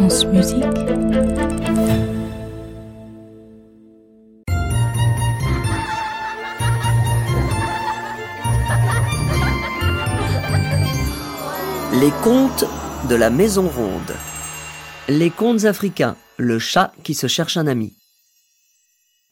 [0.00, 0.06] Les
[12.22, 12.64] contes
[13.08, 14.14] de la Maison Ronde.
[15.08, 16.16] Les contes africains.
[16.36, 17.96] Le chat qui se cherche un ami.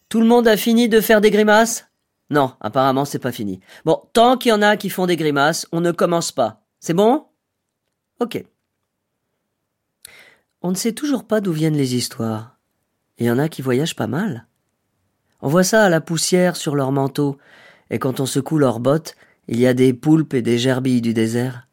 [0.09, 1.87] Tout le monde a fini de faire des grimaces?
[2.29, 3.61] Non, apparemment c'est pas fini.
[3.85, 6.65] Bon, tant qu'il y en a qui font des grimaces, on ne commence pas.
[6.81, 7.27] C'est bon?
[8.19, 8.45] Ok.
[10.63, 12.57] On ne sait toujours pas d'où viennent les histoires.
[13.19, 14.47] Il y en a qui voyagent pas mal.
[15.43, 17.39] On voit ça à la poussière sur leur manteau,
[17.91, 19.17] et quand on secoue leurs bottes,
[19.49, 21.69] il y a des poulpes et des gerbilles du désert.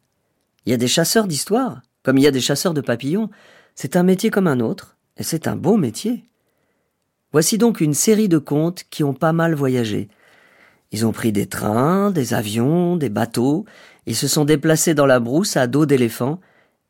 [0.66, 3.30] Il y a des chasseurs d'histoires, comme il y a des chasseurs de papillons.
[3.74, 6.24] C'est un métier comme un autre, et c'est un beau métier.
[7.32, 10.08] Voici donc une série de contes qui ont pas mal voyagé.
[10.92, 13.64] Ils ont pris des trains, des avions, des bateaux,
[14.06, 16.40] ils se sont déplacés dans la brousse à dos d'éléphant,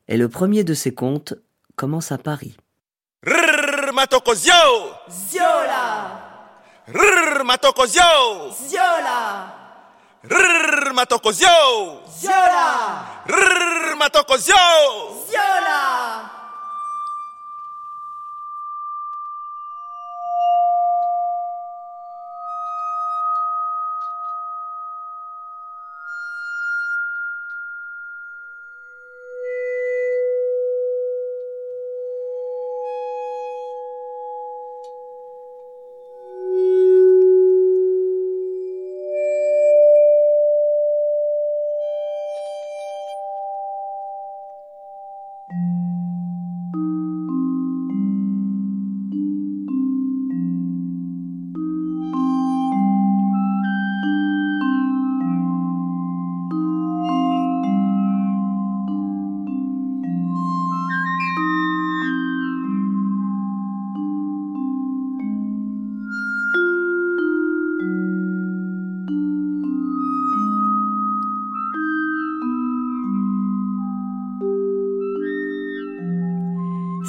[0.09, 1.35] et le premier de ces contes
[1.77, 2.57] commence à Paris.
[15.29, 16.04] Ziola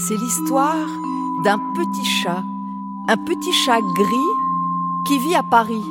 [0.07, 0.85] C'est l'histoire
[1.43, 2.43] d'un petit chat,
[3.07, 4.31] un petit chat gris
[5.07, 5.81] qui vit à Paris.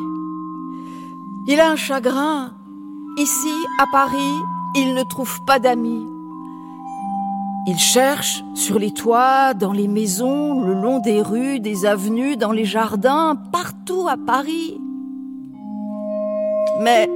[1.48, 2.52] Il a un chagrin.
[3.16, 4.38] Ici, à Paris,
[4.76, 6.06] il ne trouve pas d'amis.
[7.66, 12.52] Il cherche sur les toits, dans les maisons, le long des rues, des avenues, dans
[12.52, 14.81] les jardins, partout à Paris.
[16.81, 17.10] Mais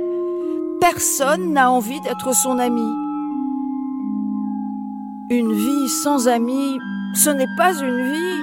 [0.81, 3.08] personne n'a envie d'être son ami.
[5.31, 6.79] Une vie sans amis,
[7.13, 8.41] ce n'est pas une vie.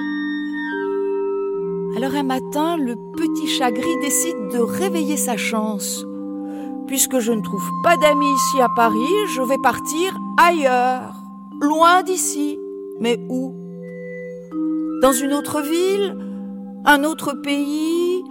[1.96, 6.06] Alors un matin, le petit chat gris décide de réveiller sa chance.
[6.86, 11.24] Puisque je ne trouve pas d'amis ici à Paris, je vais partir ailleurs,
[11.60, 12.56] loin d'ici.
[13.00, 13.52] Mais où?
[15.02, 16.16] Dans une autre ville
[16.84, 18.22] Un autre pays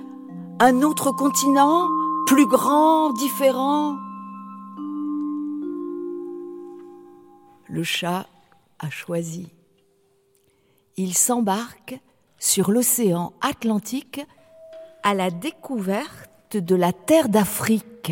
[0.61, 1.89] Un autre continent
[2.25, 3.97] Plus grand, différent
[7.67, 8.25] Le chat
[8.79, 9.51] a choisi.
[10.97, 11.99] Il s'embarque
[12.37, 14.21] sur l'océan Atlantique
[15.03, 18.11] à la découverte de la terre d'Afrique.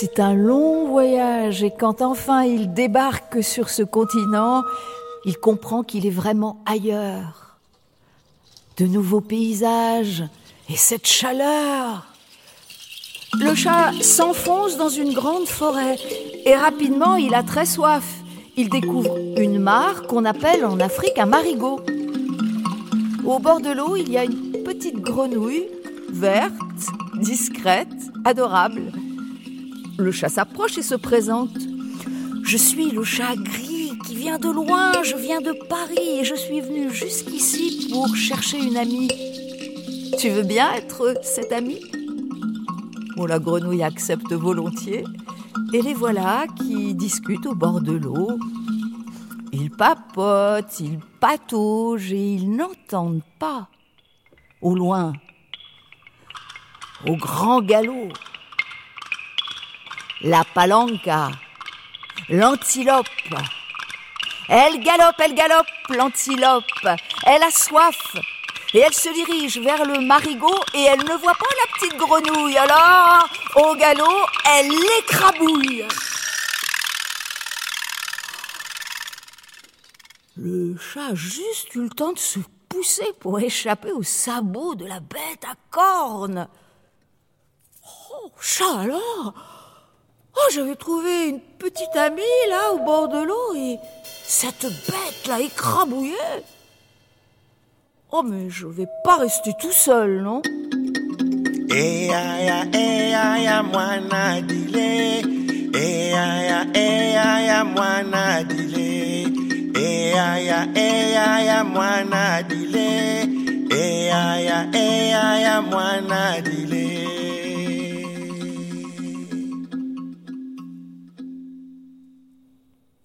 [0.00, 4.62] C'est un long voyage et quand enfin il débarque sur ce continent,
[5.24, 7.47] il comprend qu'il est vraiment ailleurs.
[8.78, 10.22] De nouveaux paysages
[10.68, 12.06] et cette chaleur.
[13.40, 15.96] Le chat s'enfonce dans une grande forêt
[16.44, 18.04] et rapidement il a très soif.
[18.56, 21.80] Il découvre une mare qu'on appelle en Afrique un marigot.
[23.24, 25.66] Au bord de l'eau, il y a une petite grenouille
[26.10, 26.52] verte,
[27.14, 27.88] discrète,
[28.24, 28.92] adorable.
[29.98, 31.58] Le chat s'approche et se présente.
[32.44, 33.67] Je suis le chat gris
[34.18, 38.76] vient de loin, je viens de Paris et je suis venu jusqu'ici pour chercher une
[38.76, 39.08] amie.
[40.18, 41.80] Tu veux bien être cette amie?
[43.16, 45.04] Bon, la grenouille accepte volontiers
[45.72, 48.40] et les voilà qui discutent au bord de l'eau.
[49.52, 53.68] Ils papotent, ils pataugent et ils n'entendent pas.
[54.60, 55.12] Au loin,
[57.06, 58.08] au grand galop,
[60.22, 61.30] la palanca,
[62.28, 63.06] l'antilope.
[64.48, 66.64] Elle galope, elle galope, l'antilope.
[67.26, 67.98] Elle a soif.
[68.72, 72.56] Et elle se dirige vers le marigot et elle ne voit pas la petite grenouille.
[72.56, 75.86] Alors, au galop, elle l'écrabouille.
[80.36, 84.86] Le chat a juste eu le temps de se poussé pour échapper aux sabots de
[84.86, 86.48] la bête à cornes.
[87.84, 89.57] Oh, chat alors
[90.40, 93.78] Oh, j'avais trouvé une petite amie là au bord de l'eau et
[94.24, 96.14] cette bête l'a écrabouillée.
[98.12, 100.42] Oh, mais je vais pas rester tout seul, non?
[112.48, 112.88] Dile.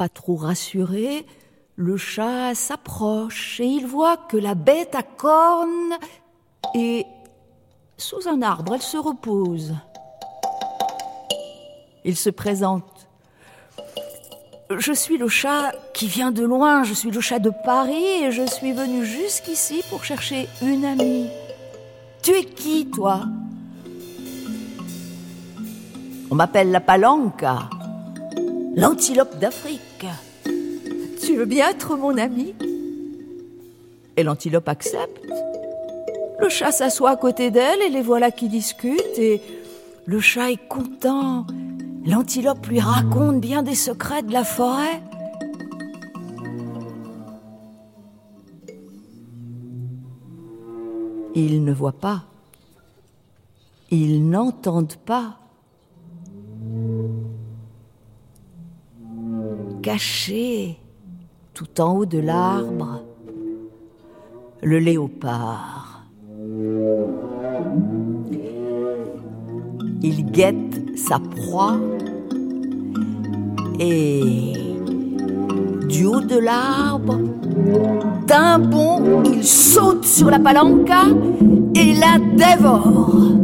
[0.10, 1.26] Trop rassuré,
[1.76, 5.98] le chat s'approche et il voit que la bête à cornes
[6.76, 7.06] est
[7.98, 8.76] sous un arbre.
[8.76, 9.74] Elle se repose.
[12.06, 13.08] Il se présente.
[14.78, 18.32] Je suis le chat qui vient de loin, je suis le chat de Paris et
[18.32, 21.30] je suis venu jusqu'ici pour chercher une amie.
[22.24, 23.26] Tu es qui, toi?
[26.32, 27.70] On m'appelle la palanca,
[28.75, 30.06] l'antilope d'Afrique.
[31.22, 32.54] Tu veux bien être mon ami?
[34.18, 35.25] Et l'antilope accepte.
[36.40, 39.42] Le chat s'assoit à côté d'elle et les voilà qui discutent et
[40.06, 41.46] le chat est content.
[42.06, 45.02] L'antilope lui raconte bien des secrets de la forêt.
[51.36, 52.24] Ils ne voient pas.
[53.90, 55.38] Ils n'entendent pas.
[59.83, 60.80] Caché
[61.53, 63.03] tout en haut de l'arbre,
[64.62, 66.06] le léopard.
[70.01, 71.75] Il guette sa proie
[73.77, 74.53] et
[75.89, 77.19] du haut de l'arbre,
[78.25, 81.07] d'un bond, il saute sur la palanca
[81.75, 83.43] et la dévore.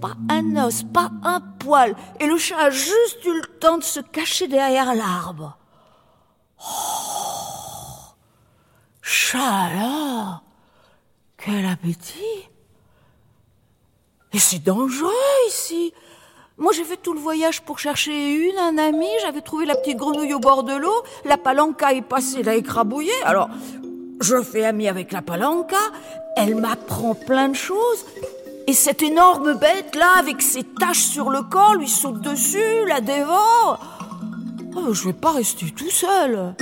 [0.00, 3.82] Pas un os, pas un poil, et le chat a juste eu le temps de
[3.82, 5.58] se cacher derrière l'arbre.
[6.60, 8.14] Oh,
[9.02, 10.42] chat là,
[11.36, 12.48] quel appétit
[14.32, 15.10] Et c'est dangereux
[15.48, 15.92] ici.
[16.56, 19.08] Moi, j'ai fait tout le voyage pour chercher une, un ami.
[19.22, 21.02] J'avais trouvé la petite grenouille au bord de l'eau.
[21.24, 23.22] La palanca est passée, l'a écrabouillée.
[23.24, 23.48] Alors,
[24.20, 25.76] je fais ami avec la palanca.
[26.36, 28.04] Elle m'apprend plein de choses.
[28.66, 33.00] Et cette énorme bête là, avec ses taches sur le corps, lui saute dessus, la
[33.00, 33.78] dévore.
[34.74, 36.54] Oh, je vais pas rester tout seul.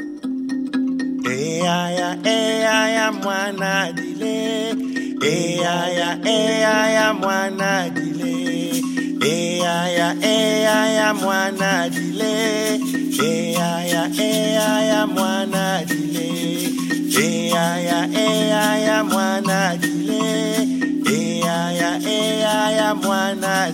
[22.94, 23.68] Mwana.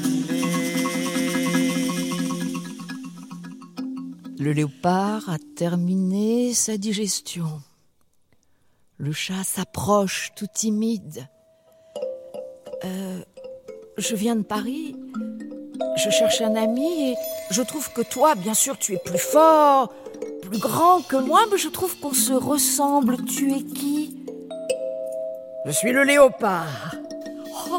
[4.38, 7.60] Le léopard a terminé sa digestion.
[8.98, 11.26] Le chat s'approche tout timide.
[12.84, 13.20] Euh,
[13.96, 14.94] je viens de Paris.
[15.96, 17.14] Je cherche un ami et
[17.50, 19.92] je trouve que toi, bien sûr, tu es plus fort,
[20.42, 23.24] plus grand que moi, mais je trouve qu'on se ressemble.
[23.24, 24.24] Tu es qui?
[25.64, 26.97] Je suis le léopard.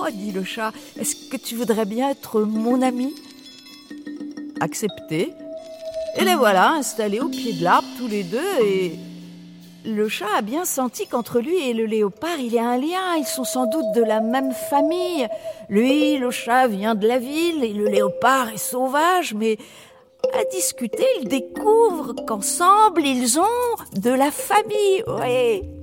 [0.02, 3.14] Oh, dit le chat, est-ce que tu voudrais bien être mon ami?
[4.62, 5.34] Accepté.
[6.18, 8.94] Et les voilà installés au pied de l'arbre tous les deux et
[9.86, 13.16] le chat a bien senti qu'entre lui et le léopard il y a un lien.
[13.18, 15.28] Ils sont sans doute de la même famille.
[15.70, 19.58] Lui, le chat vient de la ville et le léopard est sauvage, mais
[20.34, 25.04] à discuter, ils découvrent qu'ensemble ils ont de la famille.
[25.08, 25.79] Oui,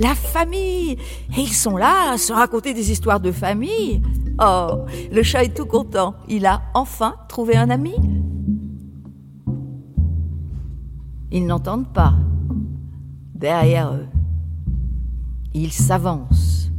[0.00, 0.92] la famille.
[1.36, 4.02] Et ils sont là à se raconter des histoires de famille.
[4.40, 6.14] Oh, le chat est tout content.
[6.28, 7.94] Il a enfin trouvé un ami.
[11.30, 12.14] Ils n'entendent pas.
[13.34, 14.06] Derrière eux,
[15.52, 16.70] il s'avance.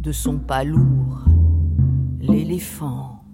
[0.00, 1.24] De son pas lourd,
[2.20, 3.24] l'éléphant.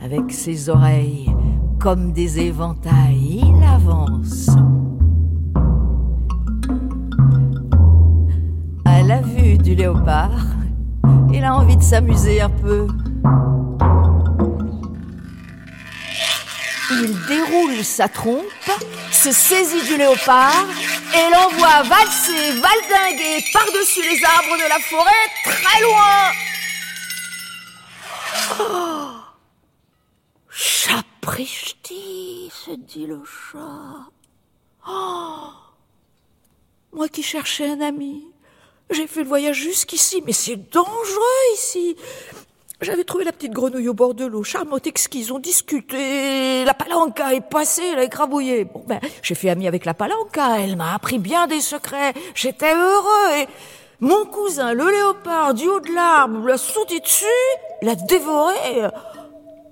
[0.00, 1.32] Avec ses oreilles
[1.78, 3.85] comme des éventails, il avance.
[11.76, 12.86] De s'amuser un peu.
[16.90, 18.44] Il déroule sa trompe,
[19.10, 20.66] se saisit du léopard
[21.14, 25.10] et l'envoie valser, valdinguer par-dessus les arbres de la forêt
[25.44, 26.32] très loin.
[28.60, 29.06] Oh
[30.50, 34.10] Chat Sapristi, se dit le chat.
[34.88, 35.48] Oh
[36.92, 38.24] Moi qui cherchais un ami,
[38.90, 41.96] j'ai fait le voyage jusqu'ici, mais c'est dangereux ici.
[42.82, 47.32] J'avais trouvé la petite grenouille au bord de l'eau, charmante, exquise, on discutait, la palanca
[47.32, 48.64] est passée, elle a écrabouillé.
[48.64, 52.74] Bon ben, j'ai fait ami avec la palanca, elle m'a appris bien des secrets, j'étais
[52.74, 53.46] heureux et
[54.00, 57.24] mon cousin, le léopard, du haut de l'arbre, l'a sauté dessus,
[57.80, 58.90] l'a dévoré.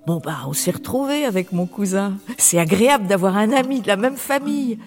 [0.07, 2.17] Bon ben, on s'est retrouvés avec mon cousin.
[2.39, 4.79] C'est agréable d'avoir un ami de la même famille.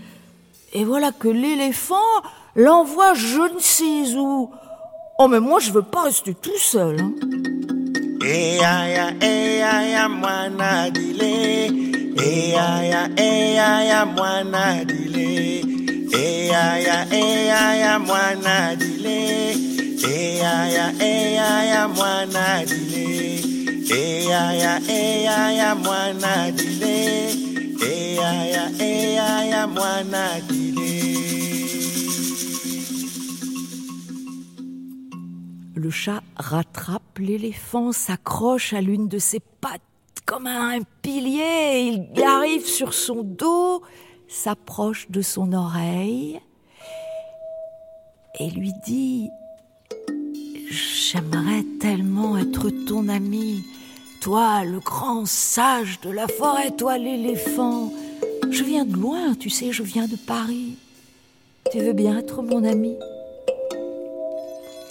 [0.73, 1.97] Et voilà que l'éléphant
[2.59, 4.51] l'envoie je ne sais où.
[5.19, 7.01] Oh mais moi je veux pas rester tout seul.
[7.01, 7.13] Hein.
[35.79, 39.81] Le chat rattrape l'éléphant, s'accroche à l'une de ses pattes
[40.27, 42.03] comme à un pilier.
[42.17, 43.83] Il arrive sur son dos,
[44.27, 46.41] s'approche de son oreille
[48.41, 49.31] et lui dit
[50.69, 53.63] J'aimerais tellement être ton ami.
[54.21, 57.93] Toi, le grand sage de la forêt, toi, l'éléphant.
[58.51, 60.77] Je viens de loin, tu sais, je viens de Paris.
[61.71, 62.97] Tu veux bien être mon ami?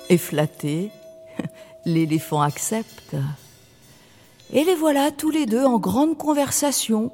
[0.09, 0.91] Et flatté,
[1.85, 3.15] l'éléphant accepte.
[4.53, 7.11] Et les voilà tous les deux en grande conversation.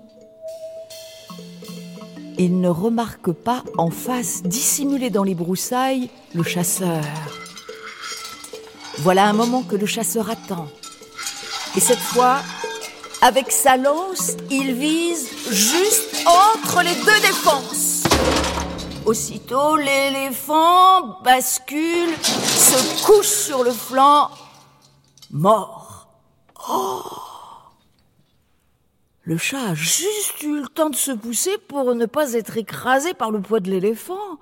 [2.38, 7.04] Ils ne remarquent pas en face, dissimulé dans les broussailles, le chasseur.
[9.00, 10.68] Voilà un moment que le chasseur attend.
[11.76, 12.42] Et cette fois,
[13.22, 18.04] avec sa lance, il vise juste entre les deux défenses.
[19.06, 22.14] Aussitôt, l'éléphant bascule,
[23.06, 24.30] couche sur le flanc,
[25.32, 26.08] mort.
[26.70, 27.02] Oh
[29.26, 33.14] le chat a juste eu le temps de se pousser pour ne pas être écrasé
[33.14, 34.38] par le poids de l'éléphant.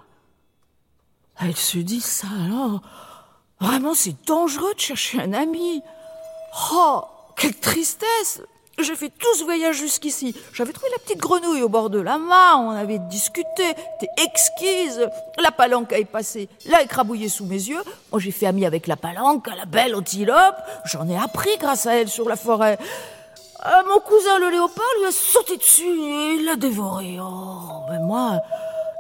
[1.40, 2.82] Elle se dit ça alors.
[3.60, 5.84] Vraiment, c'est dangereux de chercher un ami.
[6.74, 7.04] Oh,
[7.36, 8.42] quelle tristesse
[8.84, 10.36] j'ai fait tout ce voyage jusqu'ici.
[10.54, 13.64] J'avais trouvé la petite grenouille au bord de la mare, on avait discuté,
[14.00, 15.08] t'es exquise.
[15.42, 17.82] La palanque est passée, l'a écrabouillée sous mes yeux.
[18.12, 20.56] Moi j'ai fait ami avec la palanque, la belle antilope.
[20.86, 22.78] J'en ai appris grâce à elle sur la forêt.
[23.66, 27.20] Euh, mon cousin le léopard lui a sauté dessus et il l'a dévoré.
[27.22, 28.40] Oh, mais moi,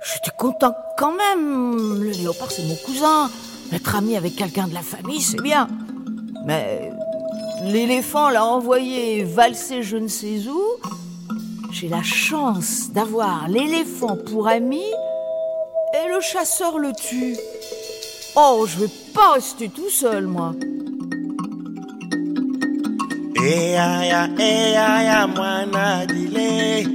[0.04, 2.02] j'étais content quand même.
[2.04, 3.30] Le léopard c'est mon cousin.
[3.74, 5.68] Être ami avec quelqu'un de la famille, c'est bien.
[6.46, 6.91] Mais
[7.64, 10.62] L'éléphant l'a envoyé valser je ne sais où.
[11.72, 14.82] J'ai la chance d'avoir l'éléphant pour ami
[15.94, 17.38] et le chasseur le tue.
[18.36, 20.54] Oh, je vais pas rester tout seul, moi.
[23.36, 26.92] Eaya, eaya, mwana dile.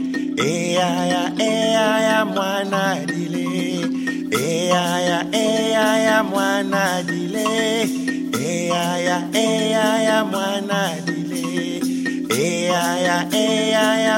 [10.24, 11.80] Mwana dile.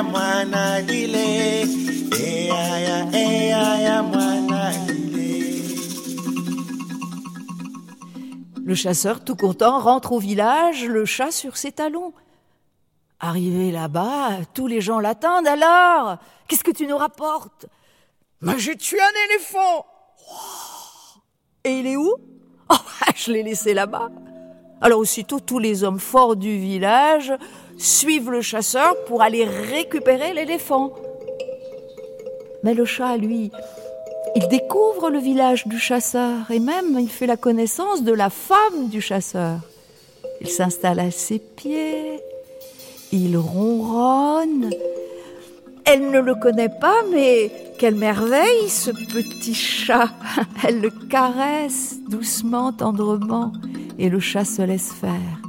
[0.03, 1.67] Mwana dile.
[4.03, 5.65] Mwana dile.
[8.65, 12.13] Le chasseur, tout content, rentre au village, le chat sur ses talons.
[13.21, 15.49] Arrivé là-bas, tous les gens l'attendent.
[15.49, 17.67] Alors, qu'est-ce que tu nous rapportes?
[18.41, 19.87] Mais j'ai tué un éléphant.
[21.65, 22.15] Et il est où?
[22.71, 22.75] Oh,
[23.17, 24.11] je l'ai laissé là-bas.
[24.81, 27.33] Alors aussitôt, tous les hommes forts du village
[27.77, 30.93] suivent le chasseur pour aller récupérer l'éléphant.
[32.63, 33.51] Mais le chat, lui,
[34.37, 38.89] il découvre le village du chasseur et même il fait la connaissance de la femme
[38.89, 39.61] du chasseur.
[40.41, 42.21] Il s'installe à ses pieds,
[43.13, 44.71] il ronronne.
[45.85, 50.11] Elle ne le connaît pas, mais quelle merveille ce petit chat.
[50.65, 53.53] Elle le caresse doucement, tendrement,
[53.99, 55.43] et le chat se laisse faire.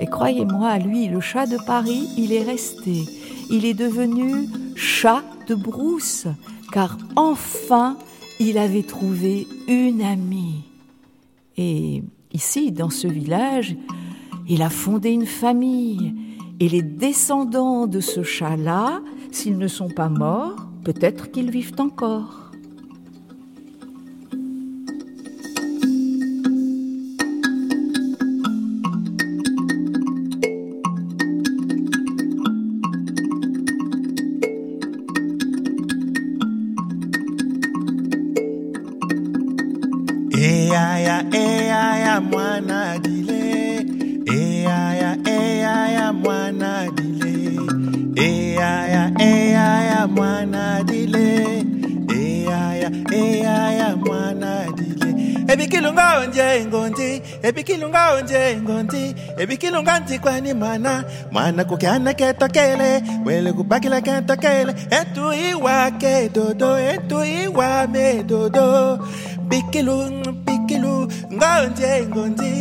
[0.00, 3.04] Et croyez-moi, lui, le chat de Paris, il est resté.
[3.50, 6.26] Il est devenu chat de brousse,
[6.72, 7.96] car enfin,
[8.38, 10.64] il avait trouvé une amie.
[11.56, 13.76] Et ici, dans ce village,
[14.48, 16.14] il a fondé une famille.
[16.60, 22.47] Et les descendants de ce chat-là, s'ils ne sont pas morts, peut-être qu'ils vivent encore.
[56.66, 65.90] Ngondi ebikilunga onje ngondi ebikilunga ntikwani mana mana kukyana ketokele wele kubakila ketokele etu iwa
[65.90, 68.98] kedodo etu iwa medodo
[69.48, 69.96] bikilu
[70.46, 72.52] bikilu ngonje ngondi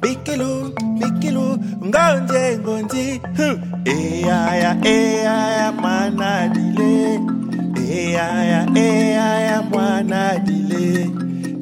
[0.00, 3.56] bikilu bikilu ngonje ngondi huh.
[3.84, 7.20] eyaya eyaya mana dile
[7.90, 11.10] eyaya eyaya mwana dile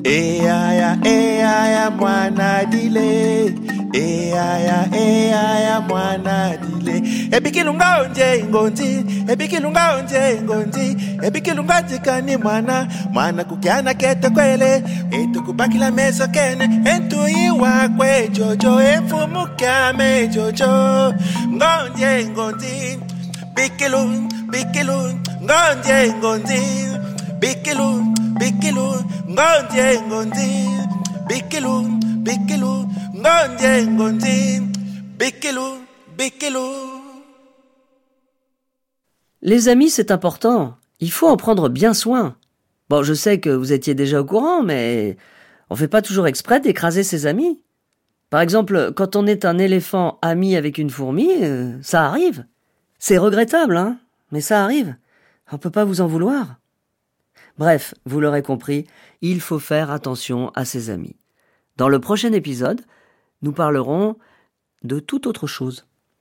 [0.05, 3.55] Eaya, eaya, mwana dile.
[3.95, 7.03] Eaya, eaya, mwana dile.
[7.37, 15.91] Ebikilunga onje ingonzi, ebikilunga onje ingonzi, ebikilunga jikani mwana, mwana kukiana kete kwele, etu kubakila
[15.91, 21.15] meso kene, entu iwa kwe jojo, efumukia me jojo.
[21.49, 22.99] Ngonje ingonzi,
[23.55, 26.61] bikilun, bikilun, ngonje ingonzi,
[27.39, 28.13] bikilun,
[39.41, 40.76] Les amis, c'est important.
[41.00, 42.37] Il faut en prendre bien soin.
[42.88, 45.17] Bon, je sais que vous étiez déjà au courant, mais
[45.71, 47.61] on fait pas toujours exprès d'écraser ses amis.
[48.31, 52.47] Par exemple, quand on est un éléphant ami avec une fourmi, euh, ça arrive.
[52.99, 53.99] C'est regrettable, hein,
[54.33, 54.97] mais ça arrive.
[55.53, 56.57] On peut pas vous en vouloir.
[57.59, 58.87] Bref, vous l'aurez compris,
[59.21, 61.17] il faut faire attention à ses amis.
[61.77, 62.81] Dans le prochain épisode,
[63.43, 64.17] nous parlerons
[64.83, 65.87] de toute autre chose.